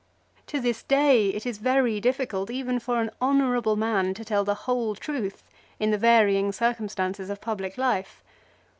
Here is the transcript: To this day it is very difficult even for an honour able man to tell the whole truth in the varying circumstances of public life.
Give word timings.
To 0.47 0.59
this 0.59 0.81
day 0.81 1.29
it 1.29 1.45
is 1.45 1.59
very 1.59 1.99
difficult 2.01 2.49
even 2.49 2.79
for 2.79 3.01
an 3.01 3.11
honour 3.21 3.55
able 3.55 3.75
man 3.75 4.15
to 4.15 4.25
tell 4.25 4.43
the 4.43 4.55
whole 4.65 4.95
truth 4.95 5.43
in 5.79 5.91
the 5.91 5.97
varying 5.99 6.51
circumstances 6.51 7.29
of 7.29 7.39
public 7.39 7.77
life. 7.77 8.23